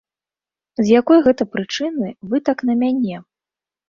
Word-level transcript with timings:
З 0.85 0.85
якой 0.99 1.19
гэта 1.27 1.45
прычыны 1.55 2.09
вы 2.31 2.39
так 2.47 2.65
на 2.71 2.77
мяне? 2.81 3.21